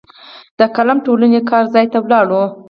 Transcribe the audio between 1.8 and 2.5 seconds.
ته ولاړو.